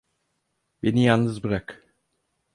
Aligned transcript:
Beni 0.83 1.03
yalnız 1.03 1.43
bırak. 1.43 1.87